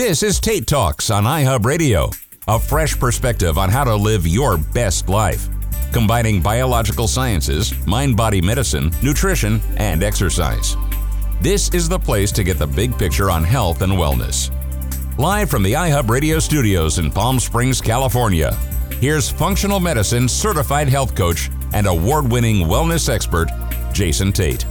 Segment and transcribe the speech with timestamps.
[0.00, 2.08] This is Tate Talks on iHub Radio,
[2.48, 5.46] a fresh perspective on how to live your best life,
[5.92, 10.74] combining biological sciences, mind body medicine, nutrition, and exercise.
[11.42, 14.50] This is the place to get the big picture on health and wellness.
[15.18, 18.54] Live from the iHub Radio studios in Palm Springs, California,
[19.02, 23.50] here's functional medicine certified health coach and award winning wellness expert,
[23.92, 24.64] Jason Tate.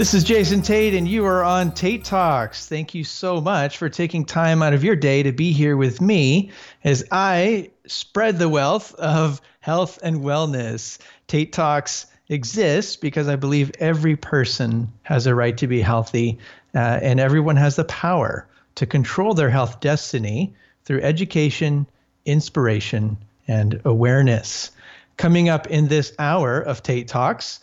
[0.00, 2.66] This is Jason Tate, and you are on Tate Talks.
[2.66, 6.00] Thank you so much for taking time out of your day to be here with
[6.00, 10.96] me as I spread the wealth of health and wellness.
[11.26, 16.38] Tate Talks exists because I believe every person has a right to be healthy,
[16.74, 20.54] uh, and everyone has the power to control their health destiny
[20.86, 21.86] through education,
[22.24, 24.70] inspiration, and awareness.
[25.18, 27.60] Coming up in this hour of Tate Talks,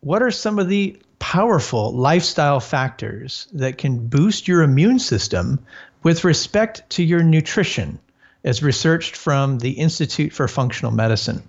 [0.00, 5.58] what are some of the powerful lifestyle factors that can boost your immune system
[6.02, 7.98] with respect to your nutrition,
[8.44, 11.42] as researched from the Institute for Functional Medicine.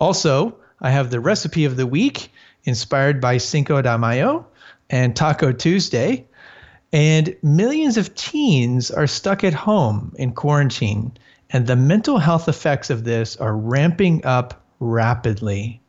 [0.00, 2.32] Also, I have the recipe of the week
[2.64, 4.46] inspired by Cinco de Mayo
[4.88, 6.26] and Taco Tuesday.
[6.92, 11.12] And millions of teens are stuck at home in quarantine,
[11.50, 15.80] and the mental health effects of this are ramping up rapidly.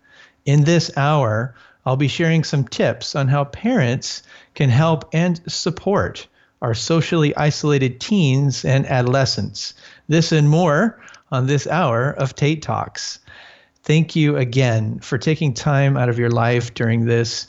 [0.46, 6.28] In this hour, I'll be sharing some tips on how parents can help and support
[6.62, 9.74] our socially isolated teens and adolescents.
[10.08, 11.02] This and more
[11.32, 13.20] on this hour of Tate Talks.
[13.84, 17.48] Thank you again for taking time out of your life during this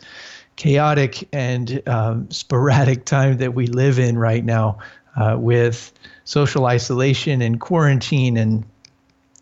[0.57, 4.79] chaotic and um, sporadic time that we live in right now
[5.17, 5.93] uh, with
[6.25, 8.65] social isolation and quarantine and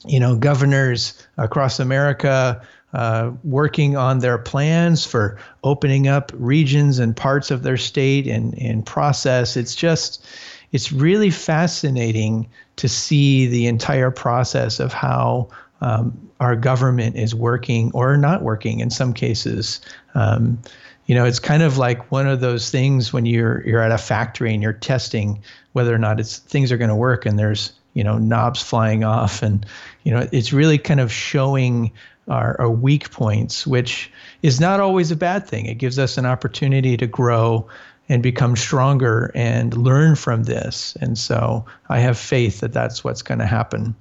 [0.06, 7.16] you know governors across america uh, working on their plans for opening up regions and
[7.16, 9.56] parts of their state and, and process.
[9.56, 10.26] It's just,
[10.72, 15.48] it's really fascinating to see the entire process of how
[15.80, 19.80] um, our government is working or not working in some cases.
[20.14, 20.58] Um,
[21.06, 23.98] you know, it's kind of like one of those things when you're you're at a
[23.98, 27.72] factory and you're testing whether or not it's things are going to work, and there's
[27.94, 29.66] you know knobs flying off, and
[30.04, 31.90] you know it's really kind of showing
[32.30, 34.10] our, our weak points, which
[34.42, 35.66] is not always a bad thing.
[35.66, 37.68] It gives us an opportunity to grow
[38.08, 40.96] and become stronger and learn from this.
[41.00, 43.94] And so I have faith that that's what's going to happen.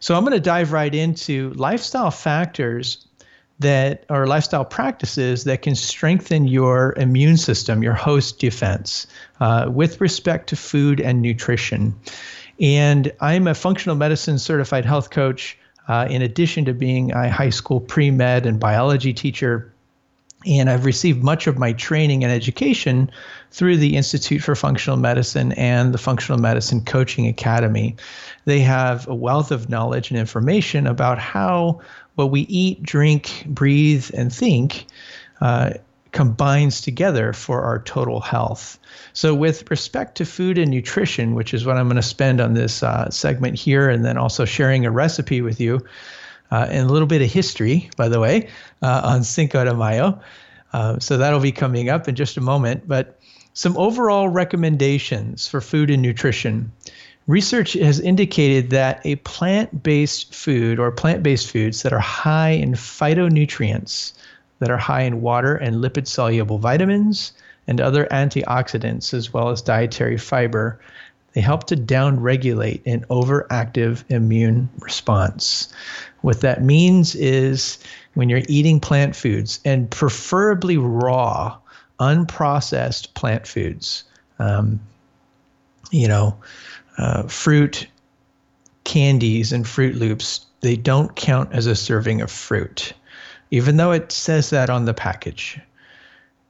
[0.00, 3.06] So I'm going to dive right into lifestyle factors
[3.60, 9.06] that are lifestyle practices that can strengthen your immune system, your host defense,
[9.40, 11.94] uh, with respect to food and nutrition.
[12.60, 15.56] And I'm a functional medicine certified health coach
[15.88, 19.70] uh, in addition to being a high school pre med and biology teacher.
[20.46, 23.10] And I've received much of my training and education
[23.50, 27.96] through the Institute for Functional Medicine and the Functional Medicine Coaching Academy.
[28.44, 31.80] They have a wealth of knowledge and information about how
[32.16, 34.86] what we eat, drink, breathe, and think
[35.40, 35.74] uh,
[36.14, 38.78] combines together for our total health.
[39.12, 42.54] So, with respect to food and nutrition, which is what I'm going to spend on
[42.54, 45.84] this uh, segment here, and then also sharing a recipe with you
[46.50, 48.48] uh, and a little bit of history, by the way,
[48.80, 50.20] uh, on Cinco de Mayo.
[50.72, 52.88] Uh, so, that'll be coming up in just a moment.
[52.88, 53.20] But
[53.52, 56.72] some overall recommendations for food and nutrition.
[57.26, 62.50] Research has indicated that a plant based food or plant based foods that are high
[62.50, 64.12] in phytonutrients,
[64.64, 67.34] that are high in water and lipid soluble vitamins
[67.66, 70.80] and other antioxidants, as well as dietary fiber.
[71.34, 75.70] They help to downregulate an overactive immune response.
[76.22, 77.76] What that means is
[78.14, 81.58] when you're eating plant foods, and preferably raw,
[82.00, 84.04] unprocessed plant foods,
[84.38, 84.80] um,
[85.90, 86.38] you know,
[86.96, 87.86] uh, fruit,
[88.84, 92.94] candies, and Froot Loops, they don't count as a serving of fruit
[93.54, 95.60] even though it says that on the package.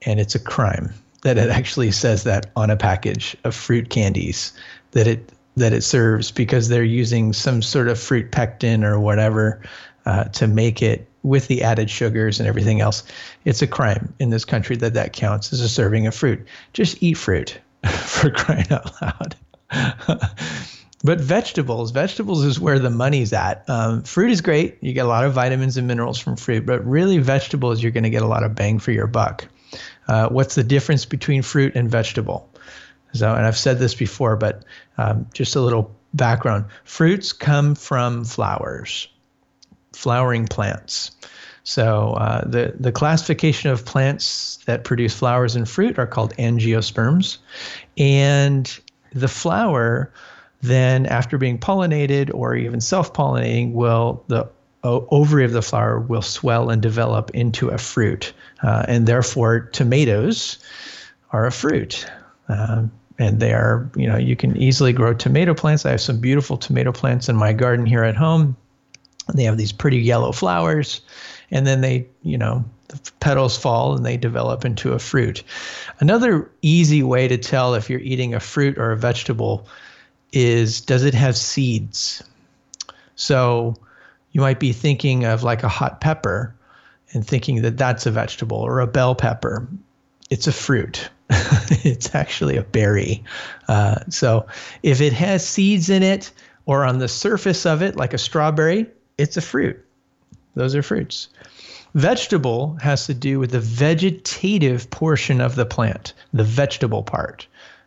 [0.06, 4.54] And it's a crime that it actually says that on a package of fruit candies
[4.92, 9.62] that it that it serves because they're using some sort of fruit pectin or whatever
[10.06, 13.04] uh, to make it with the added sugars and everything else.
[13.44, 16.44] It's a crime in this country that that counts as a serving of fruit.
[16.72, 19.36] Just eat fruit for crying out loud.
[21.04, 23.68] But vegetables, vegetables is where the money's at.
[23.68, 24.78] Um, fruit is great.
[24.80, 28.04] You get a lot of vitamins and minerals from fruit, but really vegetables, you're going
[28.04, 29.46] to get a lot of bang for your buck.
[30.08, 32.48] Uh, what's the difference between fruit and vegetable?
[33.12, 34.64] So, and I've said this before, but
[34.96, 36.64] um, just a little background.
[36.84, 39.06] Fruits come from flowers,
[39.92, 41.10] flowering plants.
[41.64, 47.38] So uh, the the classification of plants that produce flowers and fruit are called angiosperms,
[47.96, 48.78] and
[49.12, 50.12] the flower
[50.64, 54.48] then after being pollinated or even self-pollinating will the
[54.84, 58.32] ovary of the flower will swell and develop into a fruit.
[58.62, 60.58] Uh, and therefore tomatoes
[61.30, 62.06] are a fruit.
[62.48, 65.86] Um, and they are you know you can easily grow tomato plants.
[65.86, 68.56] I have some beautiful tomato plants in my garden here at home.
[69.32, 71.00] They have these pretty yellow flowers
[71.50, 75.42] and then they you know the petals fall and they develop into a fruit.
[76.00, 79.66] Another easy way to tell if you're eating a fruit or a vegetable
[80.34, 82.22] is does it have seeds?
[83.16, 83.76] So
[84.32, 86.54] you might be thinking of like a hot pepper
[87.12, 89.68] and thinking that that's a vegetable or a bell pepper.
[90.30, 91.08] It's a fruit.
[91.30, 93.22] it's actually a berry.
[93.68, 94.46] Uh, so
[94.82, 96.32] if it has seeds in it
[96.66, 98.86] or on the surface of it, like a strawberry,
[99.16, 99.82] it's a fruit.
[100.54, 101.28] Those are fruits.
[101.94, 107.46] Vegetable has to do with the vegetative portion of the plant, the vegetable part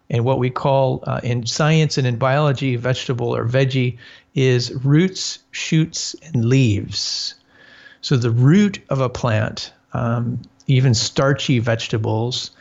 [0.09, 3.97] and what we call uh, in science and in biology, vegetable or veggie,
[4.35, 7.35] is roots, shoots, and leaves.
[8.01, 12.51] So the root of a plant, um, even starchy vegetables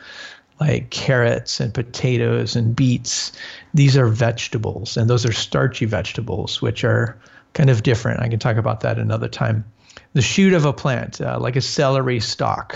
[0.59, 3.31] like carrots and potatoes and beets,
[3.73, 7.17] these are vegetables, and those are starchy vegetables, which are
[7.53, 8.21] kind of different.
[8.21, 9.63] I can talk about that another time.
[10.13, 12.75] The shoot of a plant, uh, like a celery stalk,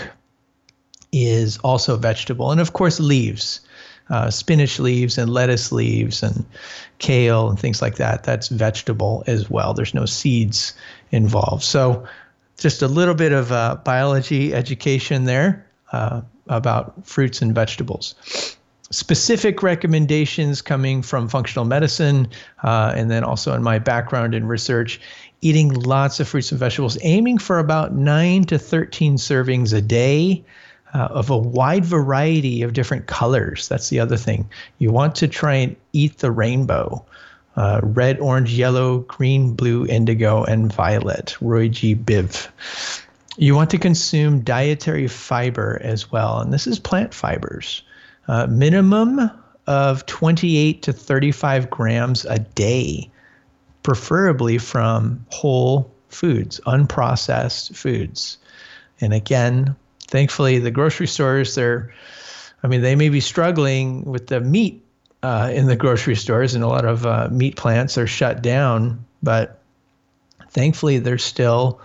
[1.12, 3.60] is also vegetable, and of course leaves
[4.10, 6.44] uh, spinach leaves and lettuce leaves and
[6.98, 8.24] kale and things like that.
[8.24, 9.74] That's vegetable as well.
[9.74, 10.72] There's no seeds
[11.10, 11.62] involved.
[11.62, 12.06] So,
[12.58, 18.14] just a little bit of uh, biology education there uh, about fruits and vegetables.
[18.90, 22.28] Specific recommendations coming from functional medicine,
[22.62, 25.00] uh, and then also in my background in research,
[25.40, 30.44] eating lots of fruits and vegetables, aiming for about 9 to 13 servings a day
[30.94, 33.68] uh, of a wide variety of different colors.
[33.68, 34.48] That's the other thing.
[34.78, 37.04] You want to try and eat the rainbow
[37.56, 41.36] uh, red, orange, yellow, green, blue, indigo, and violet.
[41.40, 41.94] Roy G.
[41.94, 42.48] Biv.
[43.36, 47.82] You want to consume dietary fiber as well, and this is plant fibers.
[48.28, 49.30] Uh, minimum
[49.66, 53.10] of 28 to 35 grams a day,
[53.82, 58.38] preferably from whole foods, unprocessed foods.
[59.00, 59.76] And again,
[60.12, 61.92] thankfully the grocery stores they're
[62.62, 64.84] i mean they may be struggling with the meat
[65.24, 69.04] uh, in the grocery stores and a lot of uh, meat plants are shut down
[69.22, 69.60] but
[70.50, 71.80] thankfully there's still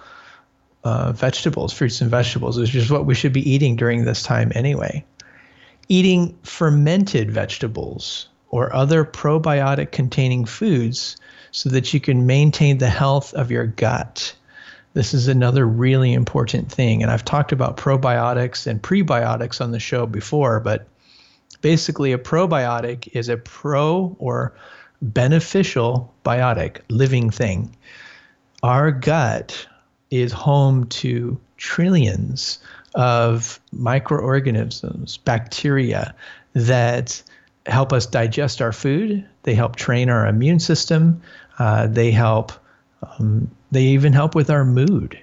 [0.88, 4.52] uh, vegetables fruits and vegetables which is what we should be eating during this time
[4.56, 5.04] anyway.
[5.90, 11.18] Eating fermented vegetables or other probiotic containing foods
[11.52, 14.34] so that you can maintain the health of your gut
[14.98, 17.04] this is another really important thing.
[17.04, 20.88] And I've talked about probiotics and prebiotics on the show before, but
[21.62, 24.56] basically, a probiotic is a pro or
[25.04, 27.78] beneficial biotic, living thing.
[28.64, 29.68] Our gut
[30.10, 32.58] is home to trillions
[32.96, 36.16] of microorganisms, bacteria
[36.54, 37.22] that
[37.68, 39.24] help us digest our food.
[39.44, 41.22] They help train our immune system.
[41.60, 42.52] Uh, they help
[43.20, 45.20] um, they even help with our mood.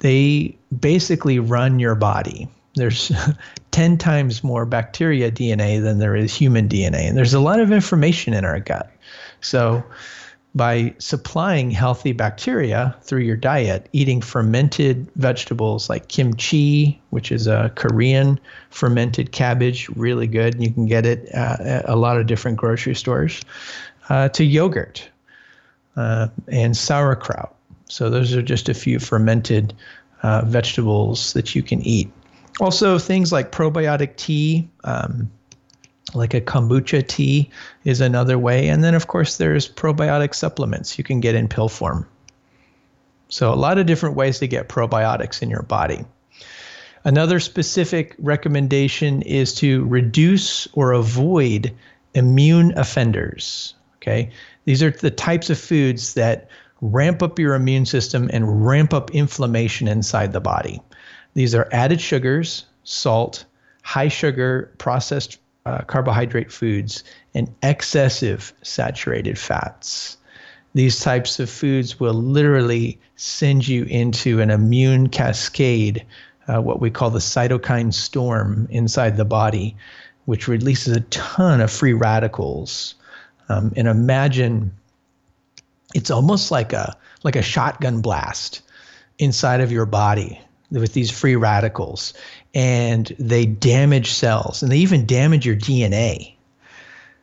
[0.00, 2.48] They basically run your body.
[2.74, 3.10] There's
[3.70, 7.08] 10 times more bacteria DNA than there is human DNA.
[7.08, 8.90] And there's a lot of information in our gut.
[9.40, 9.84] So,
[10.54, 17.70] by supplying healthy bacteria through your diet, eating fermented vegetables like kimchi, which is a
[17.74, 20.58] Korean fermented cabbage, really good.
[20.58, 23.42] You can get it at a lot of different grocery stores,
[24.08, 25.06] uh, to yogurt
[25.94, 27.55] uh, and sauerkraut.
[27.88, 29.74] So those are just a few fermented
[30.22, 32.10] uh, vegetables that you can eat.
[32.60, 35.30] Also, things like probiotic tea, um,
[36.14, 37.50] like a kombucha tea,
[37.84, 38.68] is another way.
[38.68, 42.08] And then, of course, there's probiotic supplements you can get in pill form.
[43.28, 46.04] So, a lot of different ways to get probiotics in your body.
[47.04, 51.72] Another specific recommendation is to reduce or avoid
[52.14, 53.74] immune offenders.
[53.98, 54.30] Okay,
[54.64, 56.48] these are the types of foods that
[56.80, 60.80] ramp up your immune system and ramp up inflammation inside the body.
[61.34, 63.44] These are added sugars, salt,
[63.82, 67.02] high sugar processed uh, carbohydrate foods,
[67.34, 70.16] and excessive saturated fats.
[70.74, 76.04] These types of foods will literally send you into an immune cascade,
[76.48, 79.76] uh, what we call the cytokine storm inside the body,
[80.26, 82.94] which releases a ton of free radicals.
[83.48, 84.70] Um, and imagine
[85.96, 88.60] it's almost like a like a shotgun blast
[89.18, 90.38] inside of your body
[90.70, 92.12] with these free radicals
[92.54, 96.34] and they damage cells and they even damage your DNA.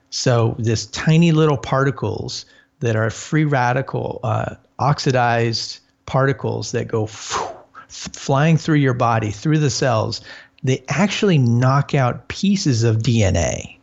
[0.10, 2.46] So, this tiny little particles
[2.80, 9.70] that are free radical, uh, oxidized particles that go flying through your body, through the
[9.70, 10.22] cells,
[10.64, 13.78] they actually knock out pieces of DNA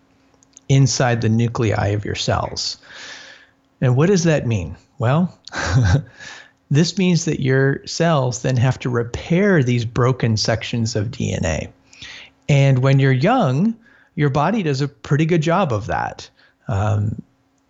[0.69, 2.79] inside the nuclei of your cells.
[3.81, 4.77] And what does that mean?
[4.99, 5.39] Well,
[6.71, 11.71] this means that your cells then have to repair these broken sections of DNA.
[12.49, 13.77] And when you're young,
[14.15, 16.29] your body does a pretty good job of that,
[16.69, 17.23] um,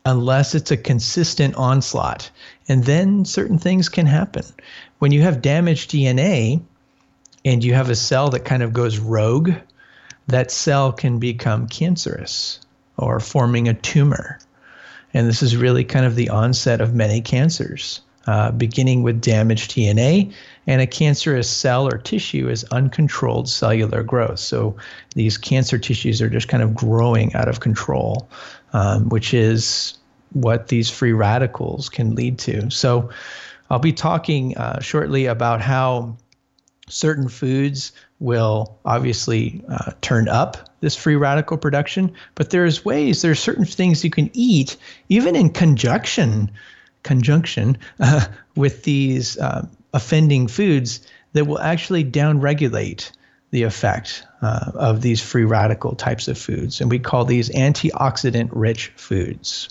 [0.04, 2.30] unless it's a consistent onslaught.
[2.68, 4.44] And then certain things can happen.
[4.98, 6.62] When you have damaged DNA
[7.44, 9.52] and you have a cell that kind of goes rogue,
[10.26, 12.60] that cell can become cancerous
[12.96, 14.38] or forming a tumor.
[15.14, 19.72] And this is really kind of the onset of many cancers, uh, beginning with damaged
[19.72, 20.32] DNA.
[20.66, 24.38] And a cancerous cell or tissue is uncontrolled cellular growth.
[24.38, 24.76] So
[25.14, 28.28] these cancer tissues are just kind of growing out of control,
[28.72, 29.98] um, which is
[30.32, 32.70] what these free radicals can lead to.
[32.70, 33.10] So
[33.68, 36.16] I'll be talking uh, shortly about how
[36.88, 43.40] certain foods will obviously uh, turn up this free radical production, but there's ways, there's
[43.40, 44.76] certain things you can eat,
[45.08, 46.50] even in conjunction,
[47.02, 53.10] conjunction uh, with these uh, offending foods that will actually downregulate
[53.50, 56.80] the effect uh, of these free radical types of foods.
[56.80, 59.68] And we call these antioxidant rich foods.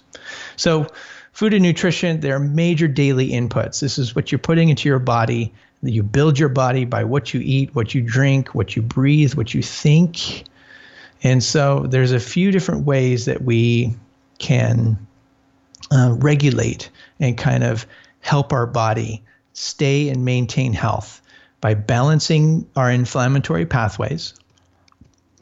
[0.58, 0.88] So,
[1.32, 3.80] food and nutrition, they're major daily inputs.
[3.80, 7.42] This is what you're putting into your body you build your body by what you
[7.44, 10.44] eat, what you drink, what you breathe, what you think.
[11.24, 13.96] And so there's a few different ways that we
[14.38, 14.98] can
[15.92, 17.86] uh, regulate and kind of
[18.22, 19.24] help our body
[19.54, 21.22] stay and maintain health
[21.62, 24.34] by balancing our inflammatory pathways,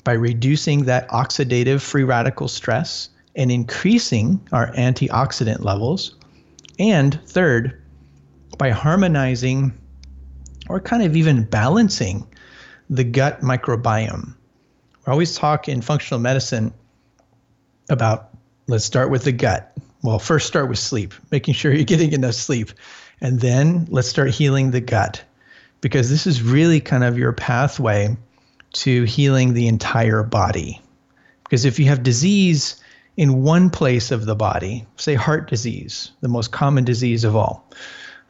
[0.04, 6.16] by reducing that oxidative free radical stress and increasing our antioxidant levels,
[6.80, 7.80] and third,
[8.58, 9.72] by harmonizing
[10.70, 12.26] or kind of even balancing
[12.90, 14.34] the gut microbiome.
[15.08, 16.74] We always talk in functional medicine
[17.90, 18.32] about
[18.68, 19.72] let's start with the gut.
[20.04, 22.72] Well, first start with sleep, making sure you're getting enough sleep.
[23.22, 25.24] And then let's start healing the gut
[25.80, 28.18] because this is really kind of your pathway
[28.74, 30.82] to healing the entire body.
[31.44, 32.76] Because if you have disease
[33.16, 37.72] in one place of the body, say heart disease, the most common disease of all,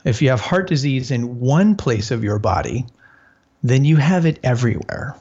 [0.06, 2.86] if you have heart disease in one place of your body,
[3.64, 5.16] then you have it everywhere.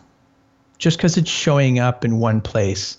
[0.78, 2.98] Just because it's showing up in one place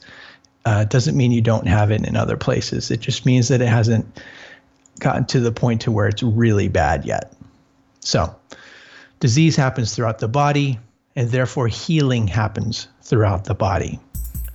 [0.66, 2.92] uh, doesn't mean you don't have it in other places.
[2.92, 4.06] It just means that it hasn't
[5.00, 7.34] gotten to the point to where it's really bad yet.
[8.00, 8.36] So,
[9.20, 10.80] disease happens throughout the body,
[11.16, 14.00] and therefore healing happens throughout the body.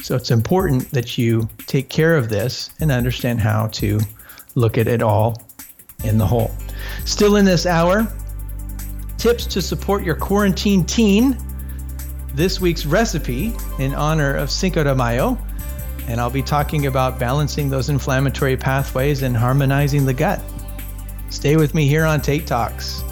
[0.00, 4.00] So, it's important that you take care of this and understand how to
[4.54, 5.42] look at it all
[6.04, 6.50] in the whole.
[7.04, 8.06] Still in this hour,
[9.18, 11.38] tips to support your quarantine teen.
[12.34, 15.38] This week's recipe in honor of Cinco de Mayo.
[16.08, 20.40] And I'll be talking about balancing those inflammatory pathways and harmonizing the gut.
[21.30, 23.02] Stay with me here on Tate Talks.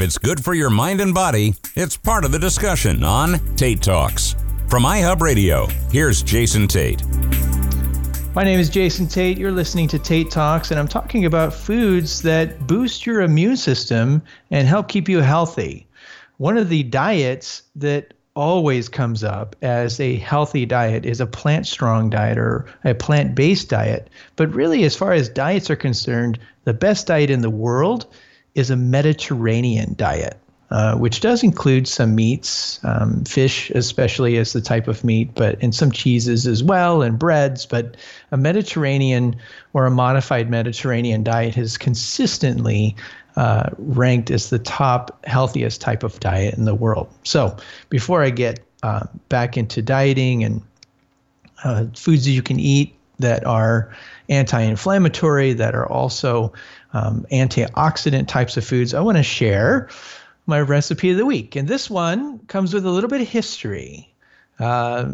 [0.00, 3.82] If it's good for your mind and body, it's part of the discussion on Tate
[3.82, 4.34] Talks.
[4.66, 7.04] From iHub Radio, here's Jason Tate.
[8.34, 9.36] My name is Jason Tate.
[9.36, 14.22] You're listening to Tate Talks, and I'm talking about foods that boost your immune system
[14.50, 15.86] and help keep you healthy.
[16.38, 21.66] One of the diets that always comes up as a healthy diet is a plant
[21.66, 24.08] strong diet or a plant based diet.
[24.36, 28.06] But really, as far as diets are concerned, the best diet in the world
[28.54, 30.36] is a Mediterranean diet,
[30.70, 35.56] uh, which does include some meats, um, fish especially as the type of meat, but
[35.62, 37.66] and some cheeses as well and breads.
[37.66, 37.96] But
[38.30, 39.36] a Mediterranean
[39.72, 42.96] or a modified Mediterranean diet has consistently
[43.36, 47.08] uh, ranked as the top healthiest type of diet in the world.
[47.24, 47.56] So
[47.88, 50.62] before I get uh, back into dieting and
[51.64, 53.94] uh, foods that you can eat that are
[54.28, 56.52] anti-inflammatory, that are also
[56.92, 58.94] um, antioxidant types of foods.
[58.94, 59.88] I want to share
[60.46, 64.12] my recipe of the week, and this one comes with a little bit of history.
[64.58, 65.12] Uh,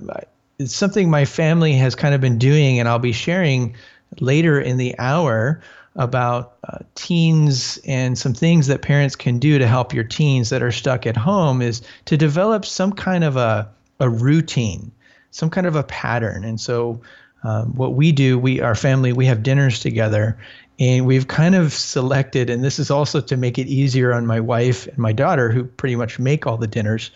[0.58, 3.76] it's something my family has kind of been doing, and I'll be sharing
[4.20, 5.60] later in the hour
[5.96, 10.62] about uh, teens and some things that parents can do to help your teens that
[10.62, 13.68] are stuck at home is to develop some kind of a,
[14.00, 14.92] a routine,
[15.30, 16.44] some kind of a pattern.
[16.44, 17.00] And so,
[17.44, 20.36] um, what we do, we our family, we have dinners together,
[20.78, 24.40] and we've kind of selected, and this is also to make it easier on my
[24.40, 27.10] wife and my daughter, who pretty much make all the dinners.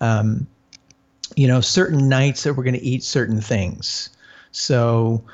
[0.00, 0.46] Um,
[1.36, 4.10] you know, certain nights that we're going to eat certain things.
[4.50, 5.24] So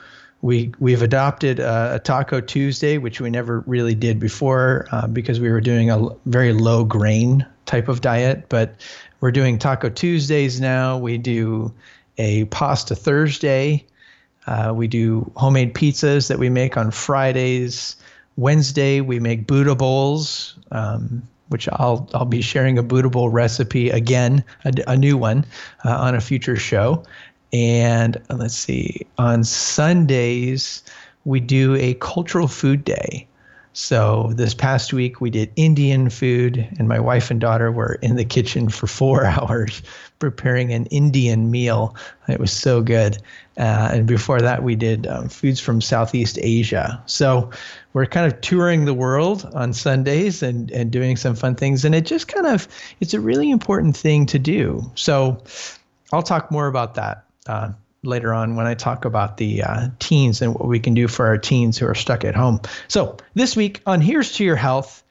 [0.43, 5.41] we we've adopted a, a, Taco Tuesday, which we never really did before uh, because
[5.41, 8.47] we were doing a very low grain type of diet.
[8.49, 8.75] But
[9.21, 10.97] we're doing Taco Tuesdays now.
[10.99, 11.73] We do
[12.19, 13.85] a Pasta Thursday.
[14.51, 17.95] Uh, we do homemade pizzas that we make on Fridays.
[18.37, 23.91] Wednesday we make Buddha bowls, um, which I'll I'll be sharing a Buddha bowl recipe
[23.91, 25.47] again, a, a new one,
[25.85, 27.05] uh, on a future show.
[27.53, 30.83] And uh, let's see, on Sundays,
[31.25, 33.29] we do a cultural food day.
[33.81, 38.17] So this past week we did Indian food, and my wife and daughter were in
[38.17, 39.81] the kitchen for four hours
[40.19, 41.97] preparing an Indian meal.
[42.29, 43.17] It was so good.
[43.57, 47.03] Uh, and before that, we did um, foods from Southeast Asia.
[47.07, 47.51] So
[47.95, 51.83] we're kind of touring the world on Sundays and and doing some fun things.
[51.83, 52.69] And it just kind of
[53.01, 54.91] it's a really important thing to do.
[54.95, 55.43] So
[56.13, 57.73] I'll talk more about that uh,
[58.03, 61.27] later on when I talk about the uh, teens and what we can do for
[61.27, 62.61] our teens who are stuck at home.
[62.89, 65.03] So this week on Here's to Your Health,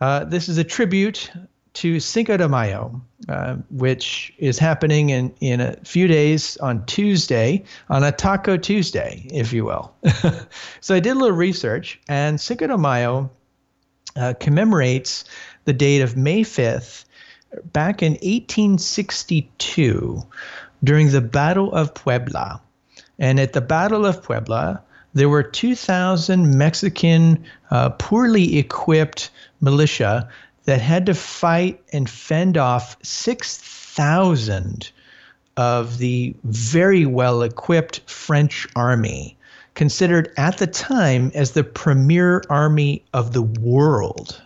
[0.00, 1.30] uh, this is a tribute
[1.74, 7.64] to Cinco de Mayo, uh, which is happening in, in a few days on Tuesday,
[7.88, 9.94] on a Taco Tuesday, if you will.
[10.80, 13.30] so I did a little research, and Cinco de Mayo
[14.16, 15.24] uh, commemorates
[15.64, 17.04] the date of May 5th
[17.72, 20.22] back in 1862
[20.84, 22.60] during the Battle of Puebla.
[23.18, 24.82] And at the Battle of Puebla,
[25.14, 30.28] there were 2,000 Mexican uh, poorly equipped militia
[30.64, 34.90] that had to fight and fend off 6,000
[35.56, 39.36] of the very well equipped French army,
[39.74, 44.40] considered at the time as the premier army of the world.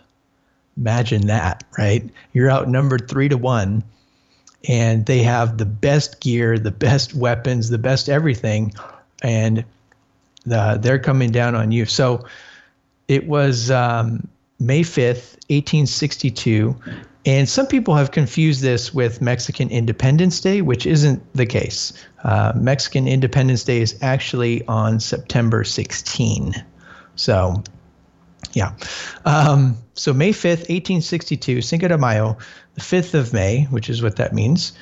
[0.75, 2.07] Imagine that, right?
[2.33, 3.83] You're outnumbered three to one
[4.67, 8.73] and they have the best gear, the best weapons, the best everything,
[9.21, 9.63] and
[10.45, 11.85] the, they're coming down on you.
[11.85, 12.25] So
[13.07, 14.27] it was um,
[14.59, 16.75] May 5th, 1862.
[17.25, 21.91] And some people have confused this with Mexican Independence Day, which isn't the case.
[22.23, 26.53] Uh, Mexican Independence Day is actually on September 16.
[27.15, 27.63] So,
[28.53, 28.73] yeah.
[29.25, 32.37] Um, so, May 5th, 1862, Cinco de Mayo,
[32.75, 34.73] the 5th of May, which is what that means.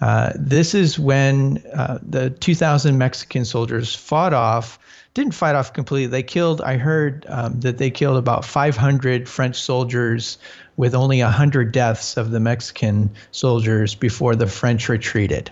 [0.00, 4.78] Uh, this is when uh, the 2,000 Mexican soldiers fought off,
[5.14, 6.06] didn't fight off completely.
[6.06, 10.38] They killed, I heard um, that they killed about 500 French soldiers
[10.76, 15.50] with only 100 deaths of the Mexican soldiers before the French retreated.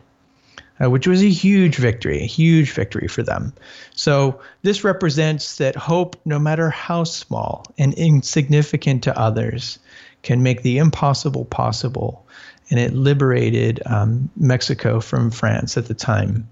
[0.83, 3.51] Uh, which was a huge victory, a huge victory for them.
[3.95, 9.79] So, this represents that hope, no matter how small and insignificant to others,
[10.23, 12.27] can make the impossible possible.
[12.69, 16.47] And it liberated um, Mexico from France at the time,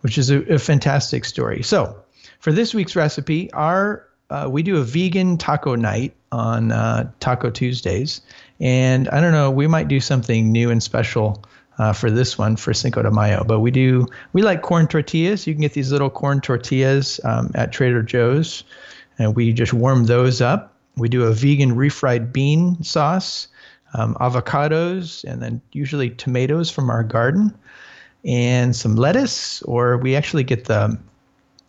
[0.00, 1.62] which is a, a fantastic story.
[1.62, 2.02] So,
[2.38, 7.50] for this week's recipe, our uh, we do a vegan taco night on uh, Taco
[7.50, 8.20] Tuesdays,
[8.58, 11.44] and I don't know, we might do something new and special
[11.78, 13.44] uh, for this one for Cinco de Mayo.
[13.44, 15.46] But we do we like corn tortillas.
[15.46, 18.64] You can get these little corn tortillas um, at Trader Joe's,
[19.18, 23.48] and we just warm those up we do a vegan refried bean sauce,
[23.94, 27.56] um, avocados, and then usually tomatoes from our garden,
[28.24, 30.98] and some lettuce, or we actually get the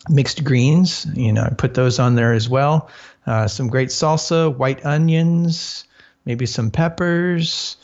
[0.10, 1.06] mixed greens.
[1.14, 2.90] You know, I put those on there as well.
[3.26, 5.84] Uh, some great salsa, white onions,
[6.26, 7.76] maybe some peppers,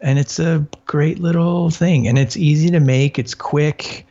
[0.00, 2.06] and it's a great little thing.
[2.06, 3.18] And it's easy to make.
[3.18, 4.06] It's quick.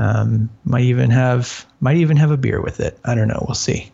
[0.00, 2.98] Um, might even have might even have a beer with it.
[3.04, 3.44] I don't know.
[3.48, 3.90] We'll see.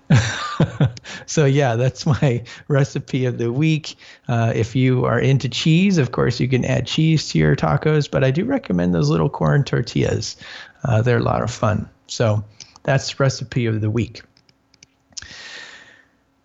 [1.26, 3.96] so yeah, that's my recipe of the week.
[4.28, 8.10] Uh, if you are into cheese, of course, you can add cheese to your tacos.
[8.10, 10.36] But I do recommend those little corn tortillas.
[10.84, 11.88] Uh, they're a lot of fun.
[12.06, 12.44] So
[12.82, 14.22] that's recipe of the week.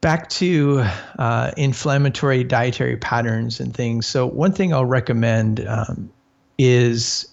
[0.01, 0.85] Back to
[1.17, 4.07] uh, inflammatory dietary patterns and things.
[4.07, 6.09] So one thing I'll recommend um,
[6.57, 7.27] is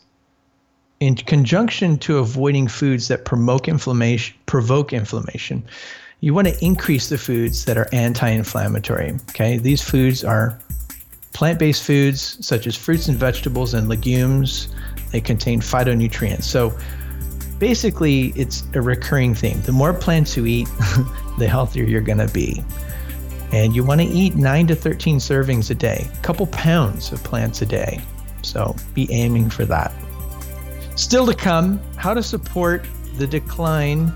[1.00, 5.62] in conjunction to avoiding foods that provoke inflammation, provoke inflammation,
[6.20, 9.14] you want to increase the foods that are anti-inflammatory.
[9.30, 10.58] Okay, these foods are
[11.34, 14.68] plant-based foods such as fruits and vegetables and legumes.
[15.12, 16.44] They contain phytonutrients.
[16.44, 16.76] So
[17.58, 19.60] basically, it's a recurring theme.
[19.62, 20.68] The more plants you eat,
[21.38, 22.62] the healthier you're going to be.
[23.52, 27.22] And you want to eat 9 to 13 servings a day, a couple pounds of
[27.22, 28.00] plants a day.
[28.42, 29.92] So be aiming for that.
[30.96, 34.12] Still to come, how to support the decline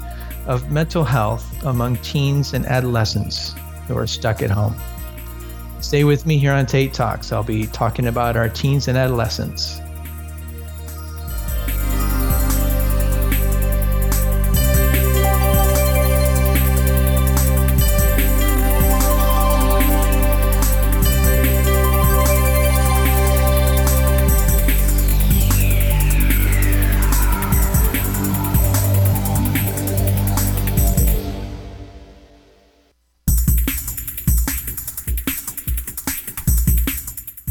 [0.47, 3.55] of mental health among teens and adolescents
[3.87, 4.75] who are stuck at home.
[5.81, 7.33] Stay with me here on Tate Talks.
[7.33, 9.81] I'll be talking about our teens and adolescents.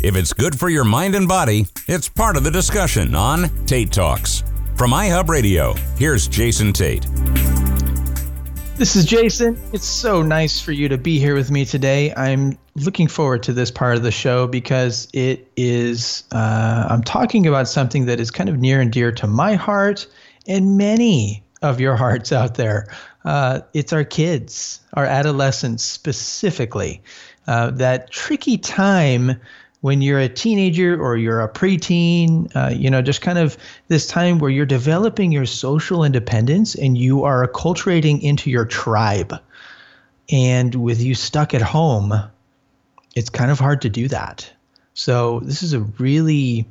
[0.09, 3.91] If it's good for your mind and body, it's part of the discussion on Tate
[3.91, 4.43] Talks.
[4.75, 7.05] From iHub Radio, here's Jason Tate.
[8.75, 9.55] This is Jason.
[9.71, 12.11] It's so nice for you to be here with me today.
[12.15, 17.45] I'm looking forward to this part of the show because it is, uh, I'm talking
[17.45, 20.07] about something that is kind of near and dear to my heart
[20.47, 22.91] and many of your hearts out there.
[23.25, 27.03] Uh, it's our kids, our adolescents specifically.
[27.47, 29.39] Uh, that tricky time
[29.81, 34.05] when you're a teenager or you're a preteen, uh, you know, just kind of this
[34.05, 39.33] time where you're developing your social independence and you are acculturating into your tribe.
[40.31, 42.13] And with you stuck at home,
[43.15, 44.51] it's kind of hard to do that.
[44.93, 46.67] So this is a really,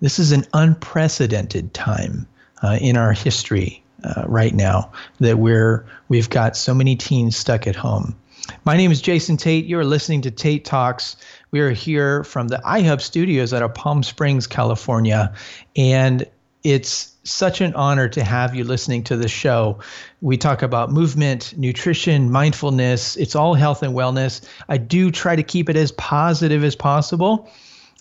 [0.00, 2.26] this is an unprecedented time
[2.62, 7.66] uh, in our history uh, right now that we're we've got so many teens stuck
[7.66, 8.16] at home.
[8.64, 9.66] My name is Jason Tate.
[9.66, 11.16] You're listening to Tate Talks.
[11.52, 15.34] We are here from the iHub studios out of Palm Springs, California.
[15.76, 16.26] And
[16.64, 19.78] it's such an honor to have you listening to the show.
[20.22, 23.18] We talk about movement, nutrition, mindfulness.
[23.18, 24.48] It's all health and wellness.
[24.70, 27.50] I do try to keep it as positive as possible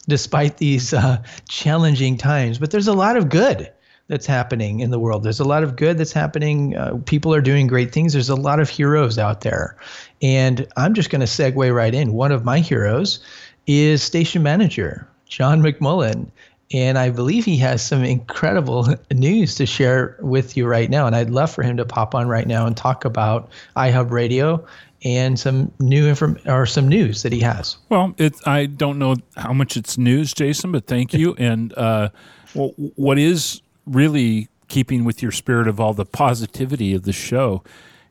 [0.07, 3.69] despite these uh, challenging times, but there's a lot of good
[4.11, 5.23] that's happening in the world.
[5.23, 6.75] There's a lot of good that's happening.
[6.75, 8.11] Uh, people are doing great things.
[8.11, 9.77] There's a lot of heroes out there.
[10.21, 12.11] And I'm just going to segue right in.
[12.11, 13.19] One of my heroes
[13.67, 16.29] is station manager John McMullen.
[16.73, 21.07] And I believe he has some incredible news to share with you right now.
[21.07, 24.65] And I'd love for him to pop on right now and talk about iHub Radio
[25.05, 27.77] and some new inform or some news that he has.
[27.87, 31.33] Well, it I don't know how much it's news, Jason, but thank you.
[31.35, 32.09] and uh,
[32.53, 37.63] well, what is really keeping with your spirit of all the positivity of the show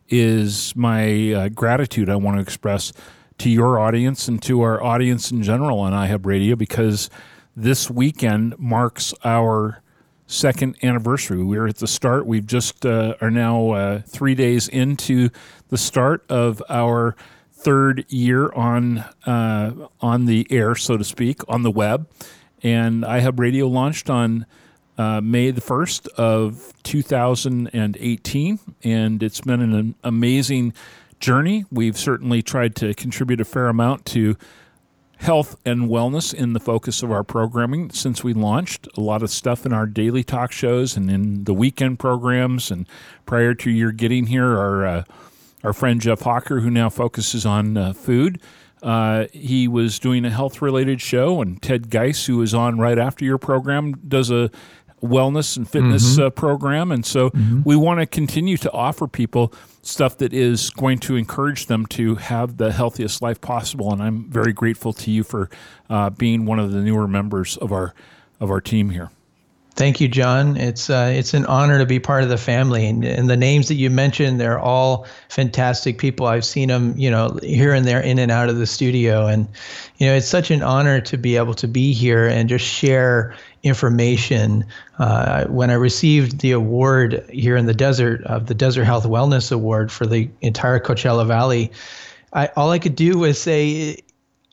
[0.09, 2.92] is my uh, gratitude I want to express
[3.38, 7.09] to your audience and to our audience in general on iHub Radio because
[7.56, 9.83] this weekend marks our
[10.26, 11.42] second anniversary.
[11.42, 12.26] We're at the start.
[12.26, 15.30] We've just uh, are now uh, three days into
[15.68, 17.16] the start of our
[17.52, 22.09] third year on uh, on the air, so to speak, on the web.
[22.62, 24.46] And iHub Radio launched on
[24.98, 30.74] uh, May the 1st of 2018, and it's been an amazing
[31.20, 31.64] journey.
[31.70, 34.37] We've certainly tried to contribute a fair amount to
[35.18, 38.88] health and wellness in the focus of our programming since we launched.
[38.96, 42.70] A lot of stuff in our daily talk shows and in the weekend programs.
[42.70, 42.87] And
[43.26, 45.05] prior to your getting here, our uh,
[45.62, 48.40] our friend Jeff Hawker, who now focuses on uh, food,
[48.83, 52.98] uh, he was doing a health related show, and Ted Geis, who is on right
[52.98, 54.50] after your program, does a
[55.03, 56.23] wellness and fitness mm-hmm.
[56.27, 56.93] uh, program.
[56.93, 57.63] And so mm-hmm.
[57.65, 62.17] we want to continue to offer people stuff that is going to encourage them to
[62.17, 63.93] have the healthiest life possible.
[63.93, 65.49] And I'm very grateful to you for
[65.89, 67.95] uh, being one of the newer members of our
[68.41, 69.11] of our team here.
[69.81, 70.59] Thank you, John.
[70.59, 73.69] It's uh, it's an honor to be part of the family, and, and the names
[73.69, 76.27] that you mentioned, they're all fantastic people.
[76.27, 79.49] I've seen them, you know, here and there, in and out of the studio, and
[79.97, 83.35] you know, it's such an honor to be able to be here and just share
[83.62, 84.66] information.
[84.99, 89.51] Uh, when I received the award here in the desert of the Desert Health Wellness
[89.51, 91.73] Award for the entire Coachella Valley,
[92.35, 93.97] I, all I could do was say,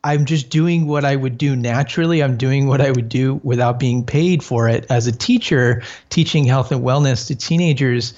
[0.08, 2.24] I'm just doing what I would do naturally.
[2.24, 6.46] I'm doing what I would do without being paid for it as a teacher, teaching
[6.46, 8.13] health and wellness to teenagers.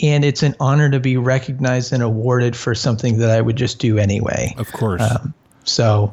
[0.00, 3.78] And it's an honor to be recognized and awarded for something that I would just
[3.78, 4.54] do anyway.
[4.58, 5.00] Of course.
[5.00, 5.32] Um,
[5.64, 6.12] so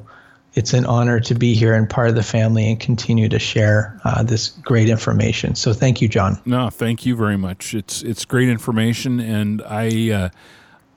[0.53, 3.99] it's an honor to be here and part of the family and continue to share
[4.05, 5.55] uh, this great information.
[5.55, 6.39] So thank you, John.
[6.45, 7.73] No, thank you very much.
[7.73, 10.29] It's it's great information, and I uh,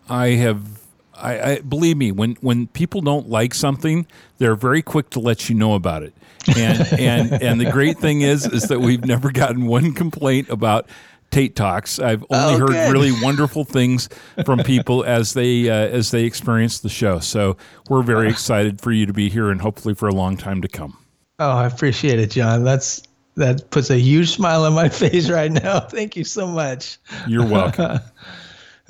[0.09, 0.80] I have
[1.21, 4.07] I, I, believe me when when people don't like something,
[4.39, 6.15] they're very quick to let you know about it.
[6.57, 10.89] And and and the great thing is is that we've never gotten one complaint about
[11.31, 11.99] Tate Talks.
[11.99, 12.93] I've only oh, heard good.
[12.93, 14.09] really wonderful things
[14.45, 17.19] from people as they uh, as they experience the show.
[17.21, 17.57] So
[17.89, 20.69] we're very excited for you to be here and hopefully for a long time to
[20.69, 20.99] come.
[21.39, 22.65] Oh, I appreciate it, John.
[22.65, 23.03] That's
[23.37, 25.81] that puts a huge smile on my face right now.
[25.81, 26.99] Thank you so much.
[27.27, 28.01] You're welcome.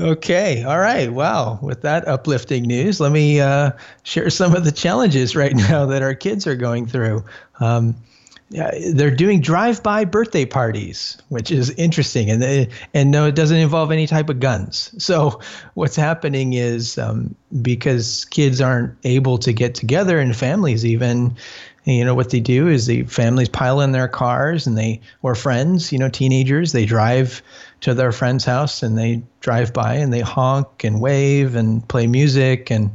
[0.00, 0.64] okay.
[0.64, 1.12] All right.
[1.12, 1.58] Wow.
[1.62, 6.02] With that uplifting news, let me uh, share some of the challenges right now that
[6.02, 7.24] our kids are going through.
[7.60, 7.94] Um,
[8.52, 13.56] yeah, they're doing drive-by birthday parties, which is interesting, and they, and no, it doesn't
[13.56, 14.92] involve any type of guns.
[15.02, 15.40] So
[15.74, 21.36] what's happening is um, because kids aren't able to get together and families even,
[21.84, 25.36] you know, what they do is the families pile in their cars and they or
[25.36, 27.42] friends, you know, teenagers, they drive
[27.80, 32.06] to their friend's house and they drive by and they honk and wave and play
[32.06, 32.90] music and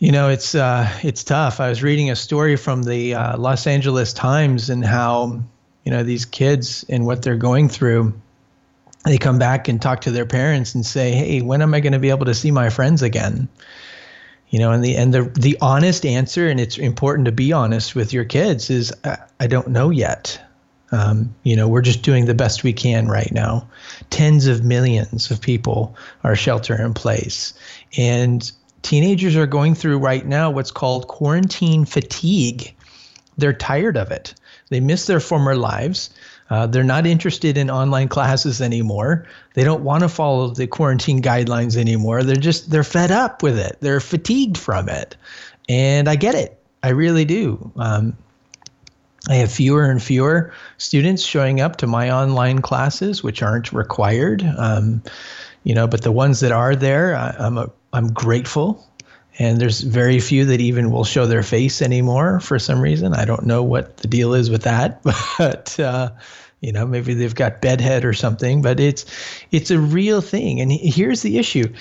[0.00, 1.60] you know, it's uh, it's tough.
[1.60, 5.42] I was reading a story from the uh, Los Angeles Times and how
[5.84, 8.14] you know these kids and what they're going through.
[9.04, 11.92] They come back and talk to their parents and say, "Hey, when am I going
[11.92, 13.46] to be able to see my friends again?"
[14.48, 17.94] You know, and the and the the honest answer, and it's important to be honest
[17.94, 20.40] with your kids, is I, I don't know yet.
[20.92, 23.68] Um, you know, we're just doing the best we can right now.
[24.10, 27.54] Tens of millions of people are shelter in place,
[27.96, 28.50] and
[28.82, 32.74] teenagers are going through right now what's called quarantine fatigue.
[33.38, 34.34] They're tired of it.
[34.68, 36.10] They miss their former lives.
[36.50, 39.26] Uh, they're not interested in online classes anymore.
[39.54, 42.24] They don't want to follow the quarantine guidelines anymore.
[42.24, 43.76] They're just they're fed up with it.
[43.80, 45.16] They're fatigued from it,
[45.68, 46.58] and I get it.
[46.82, 47.70] I really do.
[47.76, 48.16] Um,
[49.28, 54.42] I have fewer and fewer students showing up to my online classes, which aren't required.
[54.56, 55.02] Um,
[55.64, 58.86] you know, but the ones that are there, I, I'm a I'm grateful.
[59.38, 63.14] And there's very few that even will show their face anymore for some reason.
[63.14, 65.02] I don't know what the deal is with that,
[65.38, 66.10] but uh,
[66.60, 68.62] you know, maybe they've got bedhead or something.
[68.62, 69.06] But it's
[69.50, 70.60] it's a real thing.
[70.60, 71.72] And here's the issue: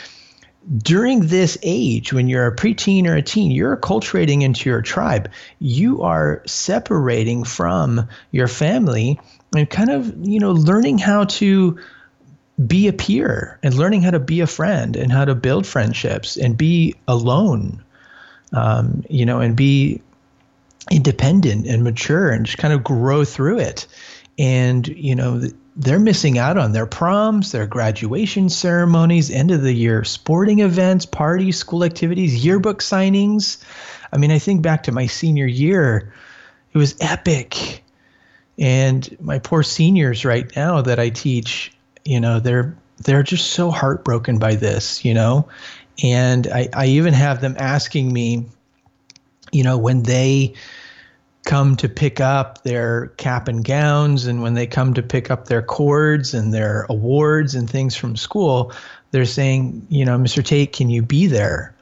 [0.78, 5.30] during this age, when you're a preteen or a teen, you're acculturating into your tribe.
[5.60, 9.20] You are separating from your family
[9.56, 11.80] and kind of you know learning how to
[12.68, 16.38] be a peer and learning how to be a friend and how to build friendships
[16.38, 17.82] and be alone,
[18.54, 20.02] um, you know, and be
[20.92, 23.88] independent and mature and just kind of grow through it.
[24.40, 25.44] And, you know,
[25.76, 31.06] they're missing out on their proms, their graduation ceremonies, end of the year sporting events,
[31.06, 33.64] parties, school activities, yearbook signings.
[34.12, 36.12] I mean, I think back to my senior year,
[36.74, 37.84] it was epic.
[38.58, 41.72] And my poor seniors right now that I teach,
[42.10, 45.48] you know they're they're just so heartbroken by this you know
[46.04, 48.46] and I, I even have them asking me
[49.52, 50.54] you know when they
[51.46, 55.48] come to pick up their cap and gowns and when they come to pick up
[55.48, 58.72] their cords and their awards and things from school
[59.12, 61.74] they're saying you know mr tate can you be there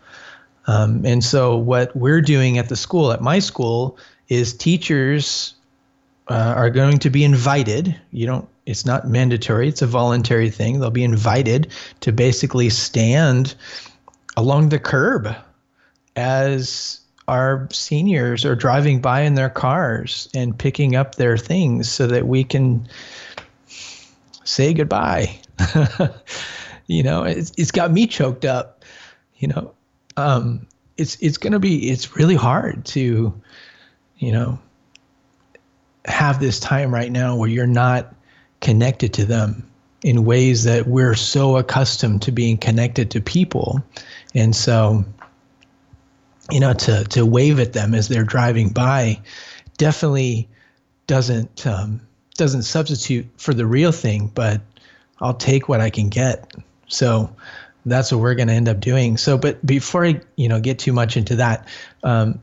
[0.68, 3.98] um, and so what we're doing at the school at my school
[4.30, 5.56] is teachers
[6.30, 10.80] uh, are going to be invited you don't it's not mandatory, it's a voluntary thing.
[10.80, 13.56] They'll be invited to basically stand
[14.36, 15.34] along the curb
[16.18, 22.08] as our seniors are driving by in their cars and picking up their things so
[22.08, 22.88] that we can
[24.44, 25.40] say goodbye.
[26.88, 28.84] you know, it's, it's got me choked up.
[29.38, 29.74] You know,
[30.16, 30.66] um,
[30.98, 33.34] it's it's gonna be it's really hard to,
[34.18, 34.60] you know,
[36.06, 38.16] have this time right now where you're not
[38.62, 39.70] connected to them
[40.02, 43.84] in ways that we're so accustomed to being connected to people.
[44.34, 45.04] And so,
[46.52, 49.20] you know, to, to wave at them as they're driving by
[49.78, 50.48] definitely
[51.08, 52.02] doesn't um,
[52.36, 54.62] doesn't substitute for the real thing, but
[55.20, 56.54] I'll take what I can get.
[56.88, 57.34] So
[57.86, 59.18] that's what we're going to end up doing.
[59.18, 61.68] So, but before I, you know, get too much into that,
[62.04, 62.40] um,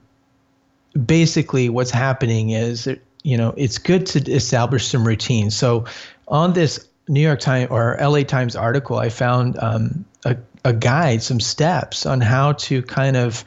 [1.07, 2.89] basically what's happening is
[3.25, 5.57] you know, it's good to establish some routines.
[5.57, 5.87] So
[6.29, 11.23] on this New York Times or LA Times article, I found um, a, a guide,
[11.23, 13.45] some steps on how to kind of,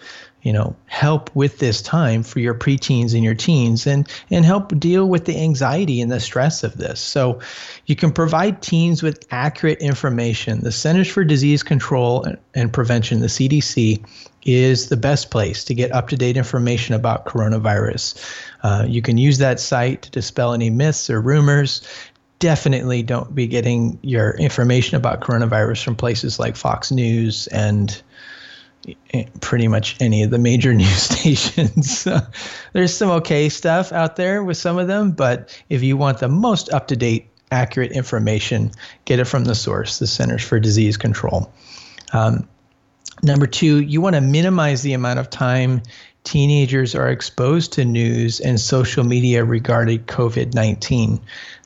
[0.48, 4.70] you know, help with this time for your preteens and your teens and and help
[4.80, 7.02] deal with the anxiety and the stress of this.
[7.02, 7.42] So
[7.88, 10.62] you can provide teens with accurate information.
[10.62, 14.02] The Centers for Disease Control and Prevention, the CDC,
[14.46, 18.18] is the best place to get up to date information about coronavirus.
[18.64, 21.82] Uh, you can use that site to dispel any myths or rumors.
[22.40, 28.02] Definitely don't be getting your information about coronavirus from places like Fox News and
[29.42, 32.08] pretty much any of the major news stations.
[32.74, 36.30] There's some okay stuff out there with some of them, but if you want the
[36.30, 38.72] most up to date, accurate information,
[39.06, 41.52] get it from the source, the Centers for Disease Control.
[42.12, 42.48] Um,
[43.24, 45.82] Number two, you want to minimize the amount of time
[46.24, 51.20] teenagers are exposed to news and social media regarding COVID 19.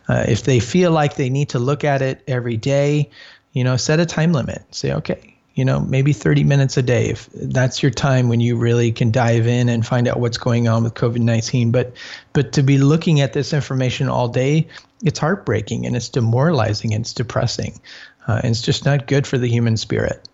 [0.08, 3.10] Uh, if they feel like they need to look at it every day,
[3.54, 4.64] you know, set a time limit.
[4.72, 7.10] Say, okay, you know, maybe 30 minutes a day.
[7.10, 10.68] If that's your time when you really can dive in and find out what's going
[10.68, 11.72] on with COVID 19.
[11.72, 11.94] But,
[12.34, 14.68] but to be looking at this information all day,
[15.04, 17.80] it's heartbreaking and it's demoralizing and it's depressing.
[18.28, 20.28] Uh, and it's just not good for the human spirit.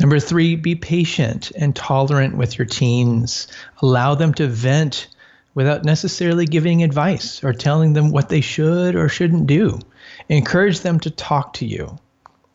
[0.00, 3.48] Number three, be patient and tolerant with your teens.
[3.82, 5.08] Allow them to vent
[5.54, 9.80] without necessarily giving advice or telling them what they should or shouldn't do.
[10.28, 11.98] Encourage them to talk to you,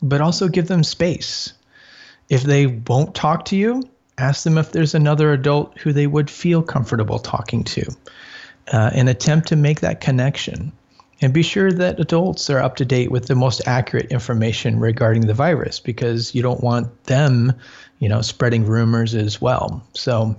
[0.02, 1.54] but also give them space.
[2.34, 3.84] If they won't talk to you,
[4.18, 7.86] ask them if there's another adult who they would feel comfortable talking to
[8.72, 10.72] uh, and attempt to make that connection.
[11.22, 15.28] And be sure that adults are up to date with the most accurate information regarding
[15.28, 17.54] the virus because you don't want them,
[18.00, 19.86] you know, spreading rumors as well.
[19.94, 20.36] So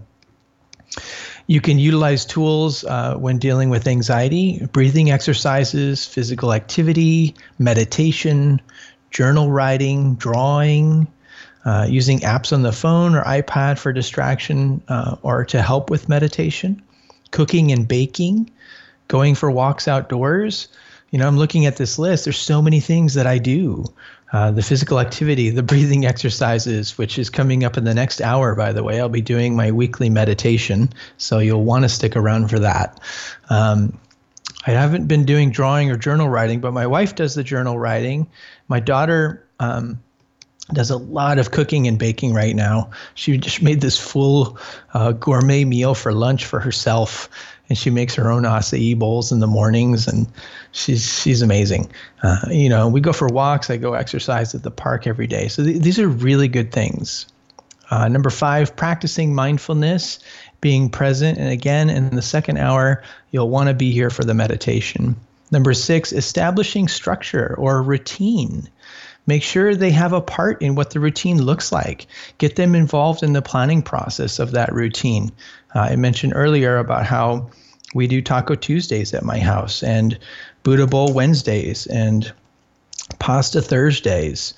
[1.47, 8.61] you can utilize tools uh, when dealing with anxiety, breathing exercises, physical activity, meditation,
[9.13, 11.07] journal writing, drawing,
[11.65, 16.09] uh, using apps on the phone or iPad for distraction uh, or to help with
[16.09, 16.83] meditation,
[17.31, 18.51] cooking and baking,
[19.09, 20.69] going for walks outdoors.
[21.11, 22.25] You know, I'm looking at this list.
[22.25, 23.85] There's so many things that I do.
[24.33, 28.55] Uh, the physical activity, the breathing exercises, which is coming up in the next hour,
[28.55, 29.01] by the way.
[29.01, 33.01] I'll be doing my weekly meditation, so you'll want to stick around for that.
[33.49, 33.97] Um,
[34.67, 38.27] I haven't been doing drawing or journal writing, but my wife does the journal writing.
[38.67, 40.03] My daughter um,
[40.73, 42.91] does a lot of cooking and baking right now.
[43.15, 44.59] She just made this full
[44.95, 47.29] uh, gourmet meal for lunch for herself
[47.69, 50.27] and she makes her own acai bowls in the mornings, and
[50.73, 51.91] she's she's amazing.
[52.23, 53.71] Uh, you know, we go for walks.
[53.71, 55.49] I go exercise at the park every day.
[55.49, 57.27] So th- these are really good things.
[57.91, 60.19] Uh, number five, practicing mindfulness,
[60.61, 64.35] being present, and again in the second hour, you'll want to be here for the
[64.35, 65.17] meditation.
[65.51, 68.69] Number six, establishing structure or routine.
[69.27, 72.07] Make sure they have a part in what the routine looks like.
[72.39, 75.33] Get them involved in the planning process of that routine.
[75.75, 77.51] Uh, I mentioned earlier about how
[77.95, 80.19] we do Taco Tuesdays at my house and
[80.63, 82.31] Buddha Bowl Wednesdays and
[83.19, 84.55] Pasta Thursdays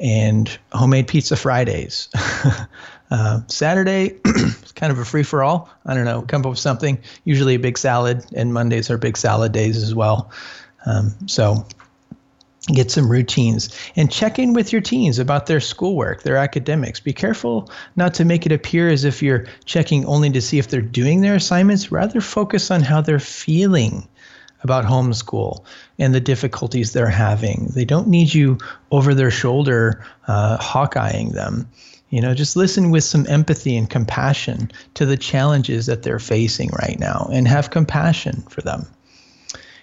[0.00, 2.08] and homemade pizza Fridays.
[3.10, 4.10] uh, Saturday,
[4.74, 5.68] kind of a free for all.
[5.86, 6.98] I don't know, come up with something.
[7.24, 10.30] Usually a big salad, and Mondays are big salad days as well.
[10.86, 11.66] Um, so
[12.74, 17.00] get some routines and check in with your teens about their schoolwork, their academics.
[17.00, 20.68] Be careful not to make it appear as if you're checking only to see if
[20.68, 24.06] they're doing their assignments, rather, focus on how they're feeling
[24.62, 25.64] about homeschool
[25.98, 27.68] and the difficulties they're having.
[27.74, 28.58] They don't need you
[28.90, 31.68] over their shoulder uh, hawkeyeing them.
[32.10, 36.70] You know, just listen with some empathy and compassion to the challenges that they're facing
[36.70, 38.86] right now and have compassion for them.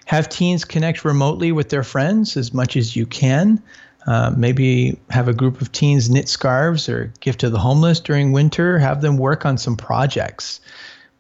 [0.06, 3.62] Have teens connect remotely with their friends as much as you can.
[4.08, 8.32] Uh, maybe have a group of teens knit scarves or give to the homeless during
[8.32, 8.78] winter.
[8.78, 10.62] Have them work on some projects.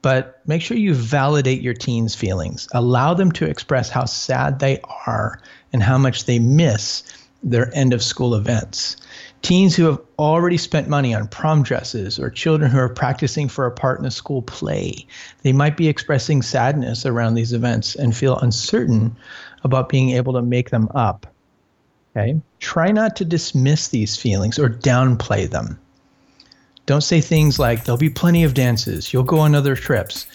[0.03, 2.67] But make sure you validate your teens' feelings.
[2.73, 5.41] Allow them to express how sad they are
[5.73, 7.01] and how much they miss
[7.43, 8.97] their end of school events.
[9.45, 13.67] Teens who have already spent money on prom dresses or children who are practicing for
[13.67, 15.05] a part in a school play,
[15.43, 19.15] they might be expressing sadness around these events and feel uncertain
[19.63, 21.27] about being able to make them up.
[22.17, 22.41] Okay?
[22.59, 25.79] Try not to dismiss these feelings or downplay them.
[26.87, 30.25] Don't say things like, there'll be plenty of dances, you'll go on other trips.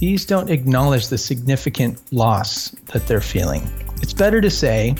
[0.00, 3.70] These don't acknowledge the significant loss that they're feeling.
[4.02, 4.96] It's better to say,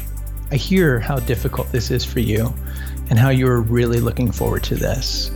[0.52, 2.54] I hear how difficult this is for you
[3.10, 5.30] and how you are really looking forward to this.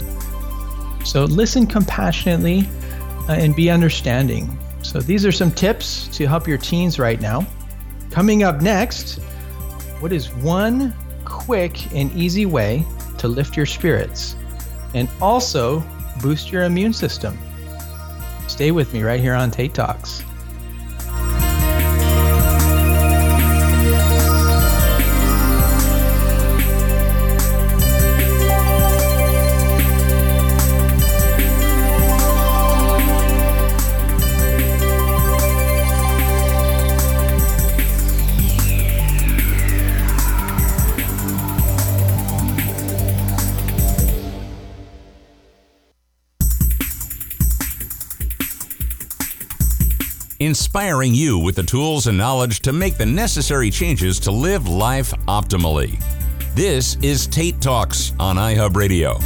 [1.05, 2.69] So listen compassionately
[3.29, 4.59] uh, and be understanding.
[4.83, 7.47] So these are some tips to help your teens right now.
[8.11, 9.19] Coming up next,
[10.01, 10.95] what is one
[11.25, 12.85] quick and easy way
[13.19, 14.37] to lift your spirits?
[14.95, 15.85] And also
[16.21, 17.39] boost your immune system.
[18.49, 20.25] Stay with me right here on Tate Talks.
[50.41, 55.13] Inspiring you with the tools and knowledge to make the necessary changes to live life
[55.29, 56.03] optimally.
[56.55, 59.19] This is Tate Talks on iHub Radio.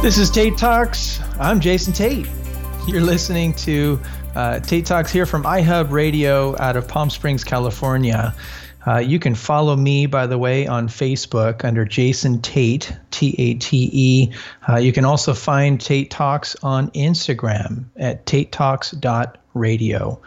[0.00, 1.20] This is Tate Talks.
[1.38, 2.26] I'm Jason Tate.
[2.88, 4.00] You're listening to
[4.34, 8.34] uh, Tate Talks here from iHub Radio out of Palm Springs, California.
[8.86, 13.54] Uh, you can follow me, by the way, on Facebook under Jason Tate, T A
[13.54, 14.32] T E.
[14.66, 18.26] Uh, you can also find Tate Talks on Instagram at
[19.54, 20.20] tatetalks.radio.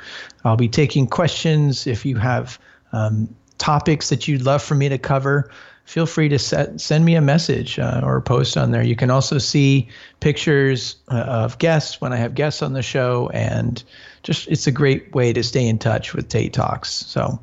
[0.43, 2.59] I'll be taking questions if you have
[2.93, 5.51] um, topics that you'd love for me to cover.
[5.85, 8.83] Feel free to set, send me a message uh, or a post on there.
[8.83, 9.87] You can also see
[10.19, 13.81] pictures uh, of guests when I have guests on the show, and
[14.23, 16.89] just it's a great way to stay in touch with Tate Talks.
[16.89, 17.39] So,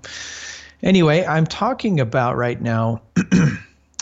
[0.83, 3.01] Anyway, I'm talking about right now.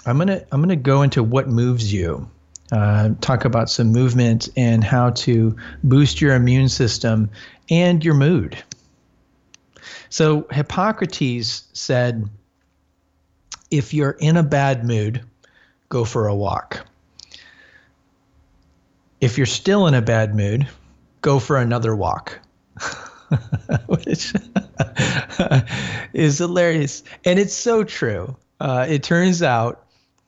[0.04, 2.28] I'm gonna I'm gonna go into what moves you.
[2.72, 5.54] Uh, talk about some movement and how to
[5.84, 7.28] boost your immune system
[7.70, 8.56] and your mood.
[10.08, 12.28] So Hippocrates said,
[13.70, 15.22] if you're in a bad mood,
[15.90, 16.86] go for a walk.
[19.20, 20.66] If you're still in a bad mood,
[21.20, 22.38] go for another walk.
[23.86, 24.32] which
[26.12, 27.02] is hilarious.
[27.24, 28.36] And it's so true.
[28.60, 29.81] Uh, it turns out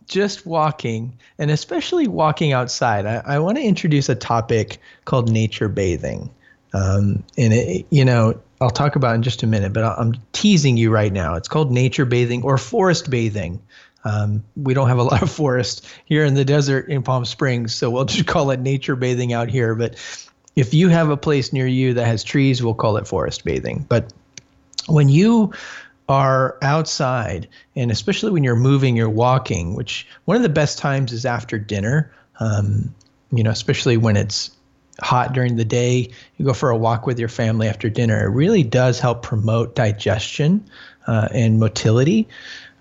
[0.07, 5.69] just walking, and especially walking outside, I, I want to introduce a topic called nature
[5.69, 6.31] bathing.
[6.73, 10.77] Um, and it, you know, I'll talk about in just a minute, but I'm teasing
[10.77, 11.35] you right now.
[11.35, 13.63] It's called nature bathing or forest bathing.
[14.05, 17.75] Um, we don't have a lot of forest here in the desert in Palm Springs,
[17.75, 19.75] so we'll just call it nature bathing out here.
[19.75, 19.97] But
[20.57, 23.85] if you have a place near you that has trees, we'll call it forest bathing.
[23.89, 24.13] But
[24.87, 25.53] when you
[26.09, 31.13] are outside, and especially when you're moving, you're walking, which one of the best times
[31.13, 32.13] is after dinner.
[32.41, 32.95] Um,
[33.33, 34.51] you know, especially when it's
[35.01, 38.25] hot during the day, you go for a walk with your family after dinner.
[38.27, 40.65] It really does help promote digestion
[41.07, 42.29] uh, and motility.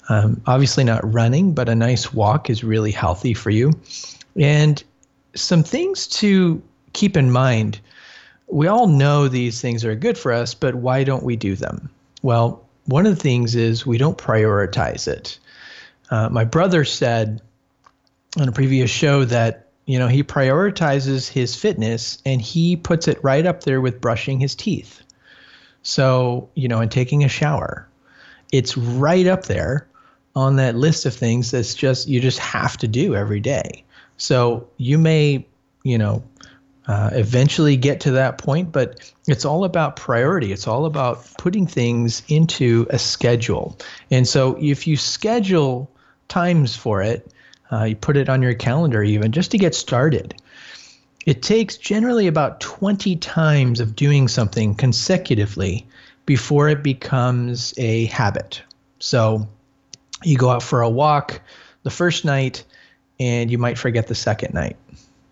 [0.10, 3.72] Um, obviously, not running, but a nice walk is really healthy for you.
[4.40, 4.84] And
[5.36, 6.62] some things to
[6.92, 7.80] keep in mind
[8.54, 11.90] we all know these things are good for us, but why don't we do them?
[12.22, 15.40] Well, one of the things is we don't prioritize it.
[16.10, 17.42] Uh, my brother said
[18.40, 23.24] on a previous show that you know he prioritizes his fitness and he puts it
[23.24, 25.02] right up there with brushing his teeth.
[25.82, 27.88] So you know, and taking a shower,
[28.52, 29.88] it's right up there
[30.36, 33.84] on that list of things that's just you just have to do every day.
[34.18, 35.46] So you may
[35.84, 36.24] you know
[36.88, 40.52] uh, eventually get to that point, but it's all about priority.
[40.52, 43.78] It's all about putting things into a schedule.
[44.12, 45.90] And so if you schedule
[46.28, 47.32] times for it,
[47.72, 50.36] uh, you put it on your calendar even just to get started.
[51.26, 55.88] It takes generally about 20 times of doing something consecutively
[56.26, 58.62] before it becomes a habit.
[59.00, 59.48] So
[60.24, 61.42] you go out for a walk
[61.84, 62.64] the first night
[63.20, 64.76] and you might forget the second night.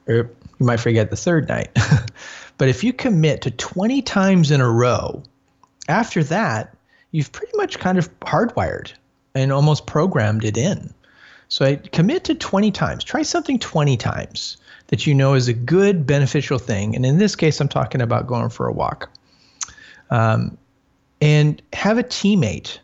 [0.08, 0.32] Or
[0.62, 1.76] you might forget the third night.
[2.60, 5.24] but if you commit to 20 times in a row,
[5.88, 6.78] after that,
[7.10, 8.94] you've pretty much kind of hardwired
[9.34, 10.94] and almost programmed it in.
[11.48, 13.04] So I commit to 20 times.
[13.04, 14.58] Try something 20 times
[14.88, 16.96] that you know is a good, beneficial thing.
[16.96, 19.10] And in this case, I'm talking about going for a walk.
[20.12, 20.60] Um,
[21.22, 22.78] and have a teammate.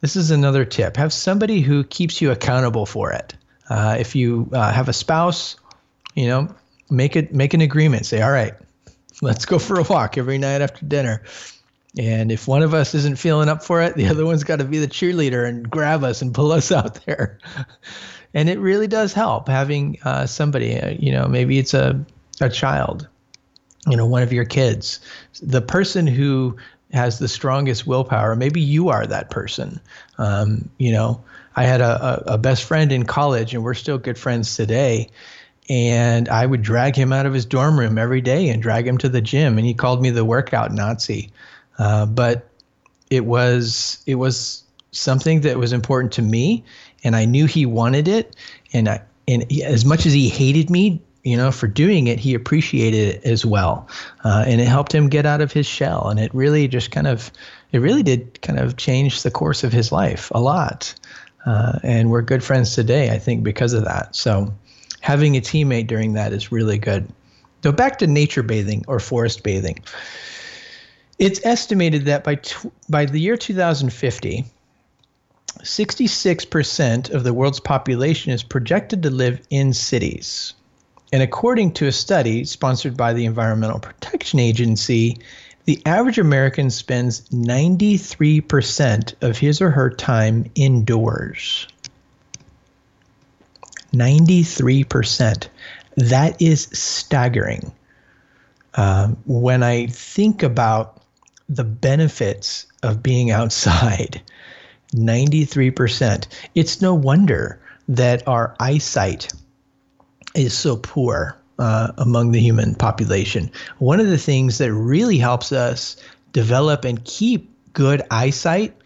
[0.00, 0.96] This is another tip.
[0.96, 3.36] Have somebody who keeps you accountable for it.
[3.70, 5.54] Uh, if you uh, have a spouse,
[6.16, 6.52] you know,
[6.90, 8.06] make it make an agreement.
[8.06, 8.54] Say, all right,
[9.22, 11.22] let's go for a walk every night after dinner.
[11.98, 14.64] And if one of us isn't feeling up for it, the other one's got to
[14.64, 17.38] be the cheerleader and grab us and pull us out there.
[18.34, 20.78] and it really does help having uh, somebody.
[20.78, 22.04] Uh, you know, maybe it's a
[22.40, 23.08] a child,
[23.88, 25.00] you know, one of your kids,
[25.42, 26.56] the person who
[26.92, 28.36] has the strongest willpower.
[28.36, 29.80] Maybe you are that person.
[30.18, 31.22] Um, you know,
[31.56, 35.10] I had a, a, a best friend in college, and we're still good friends today
[35.68, 38.98] and I would drag him out of his dorm room every day and drag him
[38.98, 39.58] to the gym.
[39.58, 41.30] And he called me the workout Nazi,
[41.78, 42.48] uh, but
[43.10, 46.64] it was it was something that was important to me,
[47.04, 48.36] and I knew he wanted it.
[48.72, 52.18] And I and he, as much as he hated me, you know, for doing it,
[52.18, 53.86] he appreciated it as well.
[54.24, 56.08] Uh, and it helped him get out of his shell.
[56.08, 57.30] And it really just kind of,
[57.72, 60.94] it really did kind of change the course of his life a lot.
[61.44, 64.16] Uh, and we're good friends today, I think, because of that.
[64.16, 64.54] So
[65.00, 67.08] having a teammate during that is really good.
[67.62, 69.80] So back to nature bathing or forest bathing.
[71.18, 74.44] It's estimated that by tw- by the year 2050,
[75.60, 80.54] 66% of the world's population is projected to live in cities.
[81.12, 85.18] And according to a study sponsored by the Environmental Protection Agency,
[85.64, 91.66] the average American spends 93% of his or her time indoors.
[93.98, 95.48] 93%.
[95.96, 97.72] That is staggering.
[98.74, 101.02] Um, when I think about
[101.48, 104.22] the benefits of being outside,
[104.94, 109.32] 93%, it's no wonder that our eyesight
[110.34, 113.50] is so poor uh, among the human population.
[113.78, 115.96] One of the things that really helps us
[116.32, 118.76] develop and keep good eyesight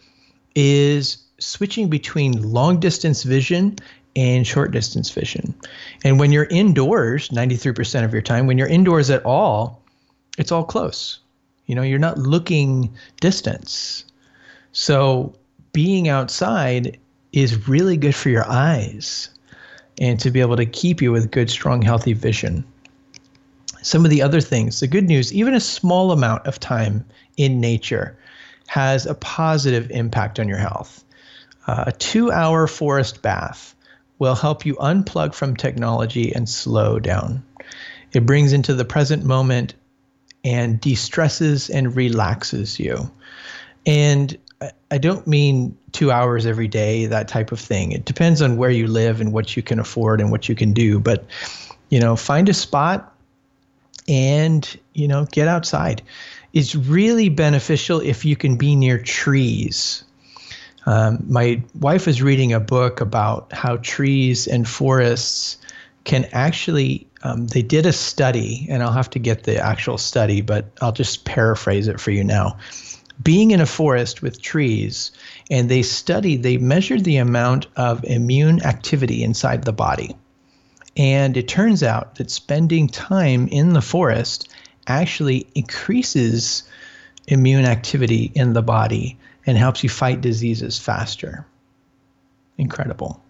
[0.55, 3.77] is switching between long distance vision
[4.15, 5.53] and short distance vision.
[6.03, 9.81] And when you're indoors, 93% of your time, when you're indoors at all,
[10.37, 11.19] it's all close.
[11.65, 14.05] You know, you're not looking distance.
[14.71, 15.33] So
[15.71, 16.99] being outside
[17.31, 19.29] is really good for your eyes
[19.99, 22.63] and to be able to keep you with good, strong, healthy vision.
[23.81, 27.05] Some of the other things, the good news, even a small amount of time
[27.37, 28.17] in nature
[28.67, 31.03] has a positive impact on your health.
[31.67, 33.75] Uh, a two hour forest bath
[34.23, 37.43] will help you unplug from technology and slow down.
[38.13, 39.73] It brings into the present moment
[40.45, 43.11] and de stresses and relaxes you.
[43.85, 44.37] And
[44.89, 47.91] I don't mean two hours every day, that type of thing.
[47.91, 50.71] It depends on where you live and what you can afford and what you can
[50.71, 51.01] do.
[51.01, 51.25] But,
[51.89, 53.13] you know, find a spot
[54.07, 56.01] and, you know, get outside.
[56.53, 60.05] It's really beneficial if you can be near trees.
[60.85, 65.57] Um, my wife is reading a book about how trees and forests
[66.03, 70.41] can actually, um, they did a study, and I'll have to get the actual study,
[70.41, 72.57] but I'll just paraphrase it for you now
[73.21, 75.11] being in a forest with trees,
[75.51, 80.15] and they studied, they measured the amount of immune activity inside the body.
[80.97, 84.49] And it turns out that spending time in the forest
[84.87, 86.63] actually increases
[87.27, 91.45] immune activity in the body and helps you fight diseases faster.
[92.57, 93.21] Incredible.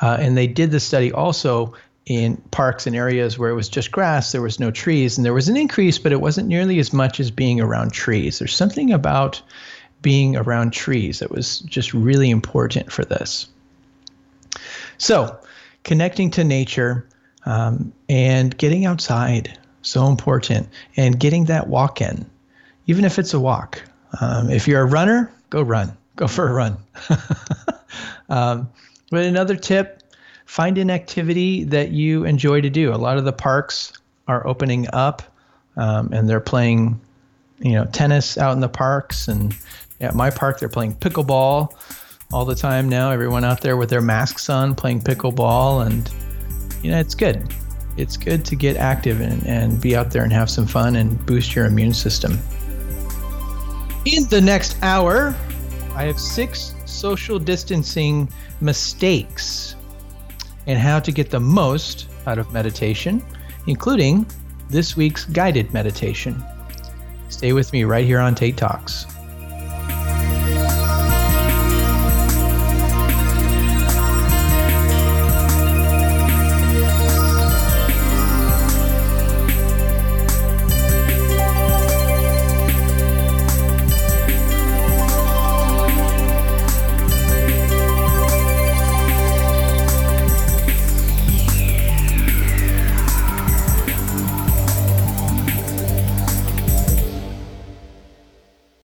[0.00, 1.74] Uh, and they did the study also
[2.06, 5.34] in parks and areas where it was just grass, there was no trees, and there
[5.34, 8.38] was an increase, but it wasn't nearly as much as being around trees.
[8.38, 9.40] There's something about
[10.02, 13.46] being around trees that was just really important for this.
[14.98, 15.38] So,
[15.84, 17.06] connecting to nature
[17.46, 22.28] um, and getting outside, so important, and getting that walk in,
[22.86, 23.82] even if it's a walk.
[24.20, 26.76] Um, if you're a runner, go run, go for a run.
[28.28, 28.70] um,
[29.10, 30.02] but another tip
[30.46, 32.92] find an activity that you enjoy to do.
[32.92, 33.92] A lot of the parks
[34.26, 35.22] are opening up
[35.76, 37.00] um, and they're playing,
[37.60, 39.28] you know, tennis out in the parks.
[39.28, 39.54] And
[40.00, 41.72] at my park, they're playing pickleball
[42.32, 43.12] all the time now.
[43.12, 45.86] Everyone out there with their masks on playing pickleball.
[45.86, 46.10] And,
[46.82, 47.54] you know, it's good.
[47.96, 51.24] It's good to get active and, and be out there and have some fun and
[51.26, 52.40] boost your immune system.
[54.06, 55.34] In the next hour,
[55.94, 58.30] I have six social distancing
[58.62, 59.76] mistakes
[60.66, 63.22] and how to get the most out of meditation,
[63.66, 64.24] including
[64.70, 66.42] this week's guided meditation.
[67.28, 69.04] Stay with me right here on Tate Talks.